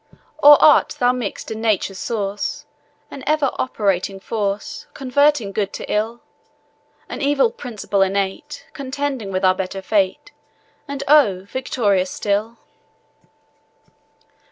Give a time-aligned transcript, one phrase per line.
[0.41, 2.65] Or art thou mix'd in Nature's source,
[3.11, 6.21] An ever operating force, Converting good to ill;
[7.07, 10.31] An evil principle innate, Contending with our better fate,
[10.87, 11.41] And, oh!
[11.43, 12.57] victorious still?